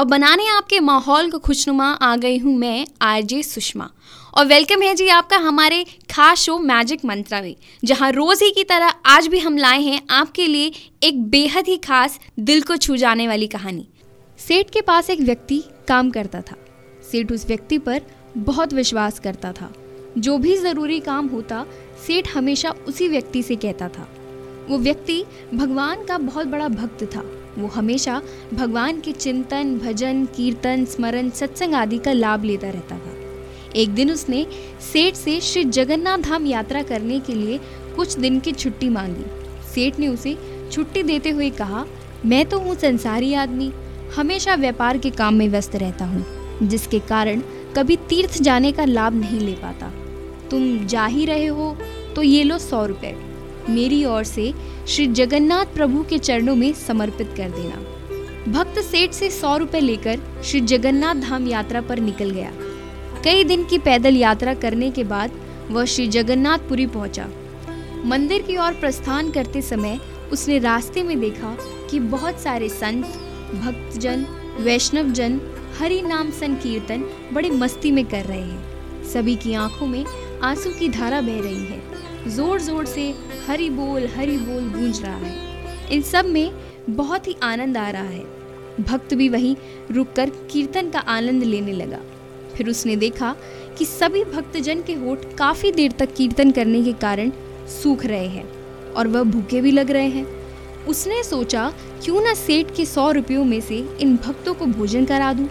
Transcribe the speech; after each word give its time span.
और 0.00 0.06
बनाने 0.06 0.48
आपके 0.48 0.80
माहौल 0.80 1.30
को 1.30 1.38
खुशनुमा 1.38 1.92
आ 1.92 2.16
गई 2.16 2.38
हूँ 2.38 2.56
मैं, 2.58 2.86
आरजे 3.02 3.42
सुषमा। 3.42 3.90
और 4.34 4.46
वेलकम 4.46 4.82
है 4.82 4.94
जी 4.94 5.08
आपका 5.08 5.36
हमारे 5.36 5.84
खास 6.10 6.38
शो 6.38 6.58
मैजिक 6.58 7.04
मंत्रा 7.04 7.40
में, 7.42 7.56
जहाँ 7.84 8.12
रोज़ 8.12 8.44
ही 8.44 8.50
की 8.50 8.64
तरह 8.64 8.94
आज 9.06 9.26
भी 9.26 9.38
हम 9.38 9.58
लाए 9.58 9.80
हैं 9.80 10.02
आपके 10.10 10.46
लिए 10.46 10.72
एक 11.02 11.24
बेहद 11.24 11.66
ही 11.66 11.76
खास, 11.76 12.20
दिल 12.38 12.62
को 12.62 12.76
छू 12.76 12.96
जाने 12.96 13.28
वाली 13.28 13.46
कहानी। 13.46 13.88
सेठ 14.38 14.70
के 14.70 14.80
पास 14.80 15.10
एक 15.10 15.20
व्यक्ति 15.20 15.64
काम 15.88 16.10
करता 16.10 16.40
था। 16.40 16.56
सेठ 17.12 17.32
उस 17.32 17.46
व्यक्ति 17.46 17.78
पर 17.78 18.02
बहुत 18.36 18.72
विश्वास 18.72 19.18
करता 19.18 19.52
था। 19.52 19.72
जो 20.18 20.38
भी 20.38 20.56
ज़रूरी 20.56 21.00
काम 21.00 21.26
होता, 21.26 21.66
सेठ 22.06 22.36
हमेशा 22.36 22.70
उसी 22.70 23.08
व्यक्ति 23.08 23.42
से 23.42 23.56
कहता 23.56 23.88
था। 23.88 24.08
वो 24.68 24.78
व्यक्ति 24.78 25.24
भगवान 25.54 26.04
का 26.04 26.18
बहुत 26.18 26.46
बड़ा 26.46 26.68
भक्त 26.68 27.04
था। 27.04 27.39
वो 27.58 27.66
हमेशा 27.66 28.20
भगवान 28.54 29.00
के 29.00 29.12
चिंतन, 29.12 29.76
भजन, 29.78 30.24
कीर्तन, 30.26 30.84
स्मरण, 30.84 31.30
सत्संग 31.30 31.74
आदि 31.74 31.98
का 31.98 32.12
लाभ 32.12 32.44
लेता 32.44 32.68
रहता 32.68 32.98
था। 32.98 33.14
एक 33.76 33.94
दिन 33.94 34.10
उसने 34.10 34.46
सेठ 34.82 35.14
से 35.14 35.40
श्री 35.40 35.64
जगन्नाथ 35.64 36.18
धाम 36.18 36.46
यात्रा 36.46 36.82
करने 36.82 37.20
के 37.20 37.34
लिए 37.34 37.58
कुछ 37.96 38.18
दिन 38.18 38.40
की 38.40 38.52
छुट्टी 38.52 38.88
मांगी। 38.88 39.24
सेठ 39.74 39.98
ने 39.98 40.08
उसे 40.08 40.36
छुट्टी 40.72 41.02
देते 41.02 41.30
हुए 41.30 41.50
कहा, 41.50 41.84
मैं 42.26 42.44
तो 42.46 42.58
हूँ 42.58 42.74
संसारी 42.74 43.32
आदमी, 43.34 43.70
हमेशा 44.16 44.54
व्यापार 44.54 44.98
के 44.98 45.10
काम 45.10 45.34
में 45.34 45.48
व्यस्त 45.48 45.76
रहता 45.76 46.04
हूँ, 46.04 46.24
जिसके 46.62 46.98
कारण 46.98 47.42
कभी 47.76 47.96
तीर्थ 48.08 48.40
जाने 48.42 48.72
का 48.72 48.84
लाभ 48.84 49.14
नहीं 49.14 49.40
ले 49.40 49.54
पाता। 49.54 49.92
तुम 50.50 50.86
जा 50.86 51.04
ही 51.06 51.24
रहे 51.24 51.46
हो 51.46 51.76
तो 52.16 52.22
ये 52.22 52.42
लो 52.44 52.58
सौ 52.58 52.84
रुपये 52.86 53.12
मेरी 53.70 54.04
ओर 54.04 54.24
से 54.24 54.52
श्री 54.88 55.06
जगन्नाथ 55.06 55.74
प्रभु 55.74 56.02
के 56.02 56.18
चरणों 56.18 56.54
में 56.54 56.72
समर्पित 56.72 57.28
कर 57.36 57.50
देना। 57.50 58.52
भक्त 58.52 58.78
सेठ 58.78 59.12
से 59.12 59.30
सौ 59.30 59.56
रुपए 59.56 59.80
लेकर 59.80 60.20
श्री 60.44 60.60
जगन्नाथ 60.60 61.14
धाम 61.14 61.46
यात्रा 61.48 61.80
पर 61.80 61.98
निकल 61.98 62.30
गया। 62.30 62.52
कई 63.24 63.44
दिन 63.44 63.64
की 63.64 63.78
पैदल 63.78 64.16
यात्रा 64.16 64.54
करने 64.54 64.90
के 64.90 65.04
बाद 65.04 65.30
वह 65.70 65.84
श्री 65.84 66.06
जगन्नाथपुरी 66.06 66.86
पहुँचा। 66.86 67.28
मंदिर 68.04 68.42
की 68.42 68.56
ओर 68.56 68.72
प्रस्थान 68.72 69.30
करते 69.30 69.62
समय 69.62 69.98
उसने 70.32 70.58
रास्ते 70.58 71.02
में 71.02 71.20
देखा 71.20 71.56
कि 71.90 72.00
बहुत 72.00 72.40
सारे 72.40 72.68
संत, 72.68 73.04
भक्तजन 73.54 74.26
वैष्णव 74.60 75.10
जन 75.10 75.40
हरि 75.78 76.00
नाम 76.02 76.30
संकीर्तन 76.30 77.04
बड़े 77.32 77.50
मस्ती 77.50 77.90
में 77.90 78.04
कर 78.04 78.24
रहे 78.24 78.40
हैं। 78.40 79.04
सभी 79.12 79.36
की 79.36 79.54
आँखों 79.54 79.86
में 79.86 80.04
आँसू 80.42 80.70
की 80.70 80.88
धारा 80.88 81.20
बह 81.20 81.40
रही 81.40 81.64
है। 81.64 81.89
ज़ोर 82.26 82.60
ज़ोर 82.60 82.86
से 82.86 83.02
हरी 83.46 83.68
बोल 83.70 84.06
हरी 84.06 84.36
बोल 84.38 84.68
गूंज 84.70 85.00
रहा 85.02 85.16
है। 85.16 85.88
इन 85.92 86.02
सब 86.02 86.24
में 86.24 86.50
बहुत 86.90 87.26
ही 87.28 87.36
आनंद 87.42 87.76
आ 87.76 87.88
रहा 87.90 88.02
है। 88.02 88.24
भक्त 88.80 89.14
भी 89.14 89.28
वहीं 89.28 89.54
रुककर 89.90 90.30
कीर्तन 90.50 90.90
का 90.90 90.98
आनंद 90.98 91.42
लेने 91.44 91.72
लगा। 91.72 92.00
फिर 92.54 92.68
उसने 92.68 92.96
देखा 92.96 93.34
कि 93.78 93.84
सभी 93.84 94.24
भक्तजन 94.24 94.82
के 94.82 94.94
होठ 94.94 95.24
काफ़ी 95.38 95.72
देर 95.72 95.92
तक 95.92 96.12
कीर्तन 96.14 96.50
करने 96.50 96.82
के 96.82 96.92
कारण 96.92 97.32
सूख 97.72 98.04
रहे 98.04 98.26
हैं 98.26 98.44
और 98.92 99.08
वह 99.08 99.22
भूखे 99.22 99.60
भी 99.60 99.70
लग 99.70 99.90
रहे 99.90 100.08
हैं। 100.08 100.26
उसने 100.86 101.22
सोचा, 101.22 101.72
क्यों 102.04 102.20
ना 102.22 102.34
सेठ 102.34 102.74
के 102.76 102.84
सौ 102.84 103.10
रुपयों 103.10 103.44
में 103.44 103.60
से 103.60 103.78
इन 104.00 104.16
भक्तों 104.16 104.54
को 104.54 104.66
भोजन 104.66 105.04
करा 105.04 105.32
दूँ। 105.32 105.48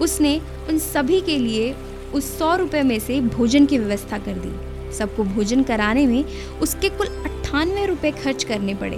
उसने 0.00 0.40
उन 0.68 0.78
सभी 0.78 1.20
के 1.20 1.38
लिए 1.38 1.74
उस 2.14 2.38
सौ 2.38 2.54
रुपये 2.56 2.82
में 2.82 2.98
से 2.98 3.20
भोजन 3.20 3.66
की 3.66 3.78
व्यवस्था 3.78 4.18
कर 4.18 4.38
दी। 4.38 4.52
सबको 4.94 5.24
भोजन 5.24 5.62
कराने 5.62 6.06
में 6.06 6.24
उसके 6.60 6.88
कुल 6.88 7.06
अट्ठानवे 7.06 7.86
रुपये 7.86 8.10
खर्च 8.12 8.44
करने 8.44 8.74
पड़े 8.74 8.96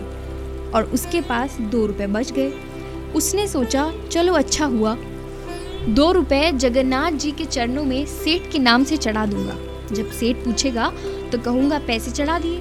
और 0.70 0.90
उसके 0.94 1.20
पास 1.20 1.56
दो 1.62 1.84
रुपये 1.86 2.06
बच 2.06 2.32
गए। 2.32 2.52
उसने 3.14 3.46
सोचा, 3.48 3.92
चलो 4.10 4.32
अच्छा 4.34 4.66
हुआ। 4.66 4.96
दो 5.88 6.10
रुपए 6.12 6.50
जगन्नाथ 6.52 7.12
जी 7.12 7.30
के 7.32 7.44
चरणों 7.44 7.84
में 7.84 8.04
सेठ 8.06 8.50
के 8.52 8.58
नाम 8.58 8.84
से 8.84 8.96
चढ़ा 8.96 9.26
दूँगा। 9.26 9.56
जब 9.92 10.10
सेठ 10.10 10.36
पूछेगा 10.36 10.92
तो 11.32 11.38
कहूँगा, 11.38 11.78
पैसे 11.78 12.10
चढ़ा 12.10 12.38
दिए? 12.38 12.60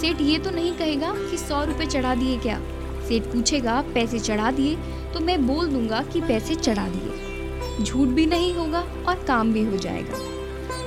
सेठ 0.00 0.20
ये 0.20 0.38
तो 0.38 0.50
नहीं 0.50 0.72
कहेगा 0.72 1.12
कि 1.20 1.36
सौ 1.38 1.62
रुपये 1.64 1.86
चढ़ा 1.86 2.14
दिए 2.14 2.38
क्या। 2.38 2.60
सेठ 3.08 3.22
पूछेगा, 3.22 3.80
पैसे 3.94 4.18
चढ़ा 4.18 4.50
दिए? 4.50 4.76
तो 5.14 5.20
मैं 5.20 5.46
बोल 5.46 5.68
दूँगा 5.68 6.02
कि 6.02 6.20
पैसे 6.20 6.54
चढ़ा 6.54 6.86
दिए। 6.88 7.84
झूठ 7.84 8.08
भी 8.08 8.26
नहीं 8.26 8.52
होगा 8.54 8.80
और 9.08 9.24
काम 9.28 9.52
भी 9.52 9.62
हो 9.64 9.76
जाएगा। 9.76 10.18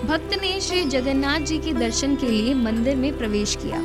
भक्त 0.02 0.34
ने 0.42 0.60
श्री 0.62 0.84
जगन्नाथ 0.86 1.40
जी 1.40 1.58
के 1.58 1.74
दर्शन 1.74 2.16
के 2.16 2.28
लिए 2.28 2.54
मंदिर 2.54 2.96
में 2.96 3.18
प्रवेश 3.18 3.56
किया। 3.56 3.82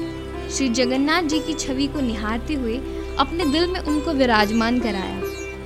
श्री 0.51 0.69
जगन्नाथ 0.69 1.23
जी 1.23 1.41
की 1.41 1.55
छवि 1.55 1.87
को 1.87 2.01
निहारते 2.01 2.55
हुए 2.55 2.77
अपने 3.19 3.45
दिल 3.45 3.67
में 3.67 3.81
उनको 3.81 4.13
विराजमान 4.13 4.81
कराया। 4.81 5.21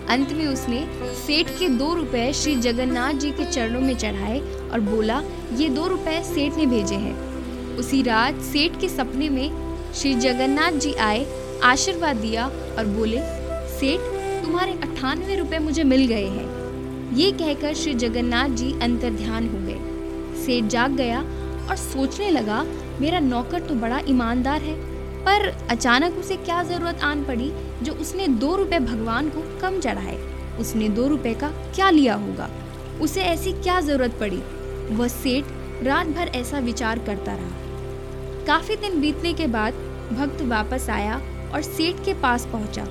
अंत 0.09 0.33
में 0.33 0.47
उसने 0.47 0.81
सेठ 1.17 1.49
के 1.59 1.69
दो 1.69 1.95
रुपए 1.95 2.33
श्री 2.33 2.55
जगन्नाथ 2.57 3.13
जी 3.13 3.31
के 3.31 3.45
चरणों 3.45 3.81
में 3.81 3.97
चढ़ाए 3.97 4.41
और 4.73 4.81
बोला, 4.81 5.23
ये 5.57 5.69
दो 5.69 5.87
रुपए 5.87 6.23
सेठ 6.25 6.57
ने 6.57 6.67
भेजे 6.67 6.95
हैं। 6.95 7.77
उसी 7.77 8.03
रात 8.03 8.41
सेठ 8.43 8.81
के 8.81 8.89
सपने 8.89 9.29
में 9.29 9.51
श्री 9.95 10.15
जगन्नाथ 10.15 10.73
जी 10.73 10.93
आए, 10.93 11.27
आशीर्वाद 11.65 12.17
दिया 12.17 12.47
और 12.79 12.87
बोले, 12.87 13.21
सेठ, 13.79 14.01
तुम्हारे 14.45 14.73
अट्ठानवे 14.73 15.37
रुपए 15.37 15.59
मुझे 15.59 15.85
मिल 15.85 16.07
गए 16.07 16.27
हैं। 16.27 17.15
ये 17.17 17.33
कहकर 17.33 17.75
श्री 17.75 17.95
जगन्नाथ 17.95 18.49
जी 18.49 18.73
अंतर 18.81 19.11
ध्यान 19.11 19.49
हो 19.49 19.67
गए। 19.67 19.80
सेठ 20.41 20.65
जाग 20.65 20.97
गया 20.97 21.21
और 21.71 21.77
सोचने 21.77 22.31
लगा, 22.31 22.63
मेरा 23.01 23.19
नौकर 23.21 23.61
तो 23.61 23.75
बड़ा 23.75 24.01
ईमानदार 24.09 24.63
है, 24.63 24.75
पर 25.25 25.47
अचानक 25.71 26.19
उसे 26.19 26.37
क्या 26.37 26.63
ज़रूरत 26.63 27.01
आन 27.03 27.25
पड़ी 27.25 27.51
जो 27.83 27.93
उसने 27.93 28.27
दो 28.29 28.55
रुपए 28.57 28.79
भगवान 28.81 29.29
को 29.29 29.43
कम 29.61 29.79
चढ़ाए? 29.81 30.17
उसने 30.61 30.89
दो 30.89 31.07
रुपए 31.09 31.35
का 31.35 31.49
क्या 31.75 31.91
लिया 31.91 32.15
होगा? 32.15 32.49
उसे 33.01 33.23
ऐसी 33.23 33.53
क्या 33.53 33.81
ज़रूरत 33.81 34.17
पड़ी? 34.21 34.43
वह 34.91 35.09
सेठ 35.09 35.45
रात 35.83 36.07
भर 36.07 36.31
ऐसा 36.37 36.59
विचार 36.59 36.99
करता 36.99 37.33
रहा। 37.33 38.47
काफ़ी 38.47 38.77
दिन 38.77 39.01
बीतने 39.01 39.33
के 39.35 39.47
बाद 39.47 39.75
भक्त 40.13 40.43
वापस 40.43 40.89
आया 40.91 41.21
और 41.55 41.63
सेठ 41.63 42.05
के 42.05 42.15
पास 42.15 42.47
पहुँचा। 42.47 42.85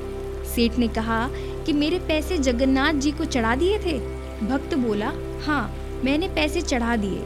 सेठ 0.46 0.78
ने 0.80 0.88
कहा 0.88 1.28
कि 1.66 1.74
मेरे 1.74 2.00
पैसे 2.00 2.38
जगन्नाथ 2.38 2.94
जी 2.94 3.12
को 3.12 3.26
चढ़ा 3.26 3.56
दिए 3.56 3.80
थे? 3.80 3.98
भक्त 4.46 4.76
बोला 4.78 5.12
हाँ 5.46 5.64
मैंने 6.04 6.28
पैसे 6.28 6.62
चढ़ा 6.62 6.96
दिए। 6.96 7.20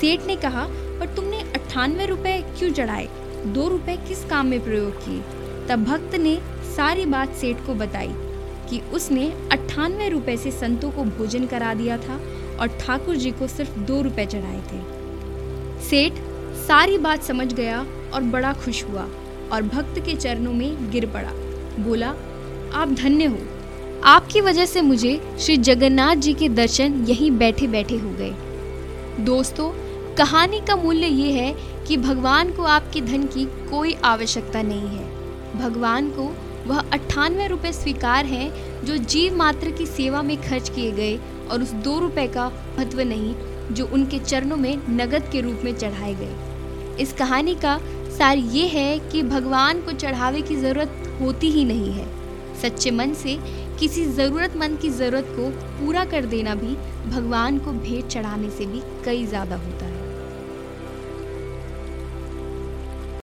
सेठ 0.00 0.26
ने 0.26 0.36
कहा, 0.36 0.66
पर 1.00 1.14
तुमने 1.16 1.40
अट्ठानवे 1.40 2.06
रुपए 2.06 2.44
क्यों 2.58 2.72
चढ़ाए 2.72 3.08
दो 3.46 3.68
रुपए 3.68 3.96
किस 4.08 4.24
काम 4.24 4.46
में 4.46 4.64
प्रयोग 4.64 5.04
किए? 5.04 5.20
तब 5.68 5.84
भक्त 5.84 6.14
ने 6.14 6.38
सारी 6.76 7.06
बात 7.06 7.34
सेठ 7.34 7.56
को 7.66 7.74
बताई 7.74 8.10
कि 8.70 8.80
उसने 8.92 9.26
अट्ठानवे 9.52 10.08
रुपए 10.08 10.36
से 10.36 10.50
संतों 10.50 10.90
को 10.90 11.04
भोजन 11.04 11.46
करा 11.46 11.74
दिया 11.74 11.98
था 11.98 12.20
और 12.60 12.66
ठाकुर 12.80 13.16
जी 13.16 13.30
को 13.30 13.46
सिर्फ़ 13.46 13.78
दो 13.78 14.00
रुपए 14.02 14.26
चढ़ाए 14.26 14.60
थे। 14.62 14.80
सेठ 15.82 16.12
सारी 16.66 16.98
बात 16.98 17.22
समझ 17.22 17.52
गया 17.54 17.86
और 18.14 18.22
बड़ा 18.22 18.52
खुश 18.52 18.84
हुआ 18.84 19.08
और 19.52 19.62
भक्त 19.62 19.98
के 19.98 20.14
चरणों 20.14 20.52
में 20.52 20.90
गिर 20.90 21.06
पड़ा। 21.06 21.32
बोला, 21.82 22.08
आप 22.74 22.92
धन्य 22.92 23.24
हो। 23.24 23.38
आपकी 24.04 24.40
वजह 24.40 24.66
से 24.66 24.80
मुझे 24.80 25.20
श्री 25.40 25.56
जगन्नाथ 25.56 26.16
जी 26.16 26.34
के 26.34 26.48
दर्शन 26.48 27.04
यहीं 27.08 27.30
बैठे 27.30 27.66
बैठे 27.66 27.96
हो 27.96 28.10
गए। 28.10 28.34
दोस्तों 29.24 29.70
कहानी 30.18 30.60
का 30.60 30.74
मूल्य 30.76 31.06
ये 31.06 31.32
है 31.32 31.52
कि 31.86 31.96
भगवान 31.96 32.50
को 32.52 32.62
आपके 32.64 33.00
धन 33.00 33.22
की 33.26 33.44
कोई 33.70 33.92
आवश्यकता 34.04 34.60
नहीं 34.62 34.88
है। 34.88 35.58
भगवान 35.58 36.08
को 36.10 36.22
वह 36.66 36.78
अट्ठानवे 36.92 37.46
रुपये 37.46 37.72
स्वीकार 37.72 38.26
हैं 38.26 38.84
जो 38.84 38.96
जीव 39.04 39.36
मात्र 39.36 39.70
की 39.70 39.86
सेवा 39.86 40.22
में 40.22 40.36
खर्च 40.42 40.68
किए 40.68 40.92
गए 40.92 41.16
और 41.50 41.62
उस 41.62 41.72
दो 41.84 41.98
रुपए 41.98 42.26
का 42.26 42.48
महत्व 42.48 43.00
नहीं, 43.00 43.34
जो 43.72 43.86
उनके 43.86 44.18
चरणों 44.18 44.56
में 44.56 44.76
नगद 44.90 45.28
के 45.32 45.40
रूप 45.40 45.60
में 45.64 45.72
चढ़ाए 45.74 46.14
गए। 46.14 47.02
इस 47.02 47.12
कहानी 47.12 47.54
का 47.56 47.78
सार 48.18 48.38
ये 48.38 48.66
है 48.68 48.98
कि 49.10 49.22
भगवान 49.24 49.80
को 49.80 49.92
चढ़ावे 49.94 50.42
की 50.42 50.56
ज़रूरत 50.56 51.18
होती 51.20 51.50
ही 51.50 51.64
नहीं 51.64 51.92
है। 51.92 52.06
सच्चे 52.62 52.90
मन 52.90 53.12
से 53.14 53.38
किसी 53.80 54.04
ज़रूरतमंद 54.06 54.78
की 54.78 54.90
ज़रूरत 54.92 55.26
को 55.30 55.50
पूरा 55.78 56.04
कर 56.06 56.26
देना 56.26 56.54
भी 56.54 56.74
भगवान 57.10 57.58
को 57.58 57.72
भेंट 57.74 58.06
चढ़ाने 58.06 58.50
से 58.50 58.66
भी 58.66 58.82
कई 59.04 59.26
ज़्यादा 59.26 59.56
होता 59.56 59.84
है। 59.84 59.95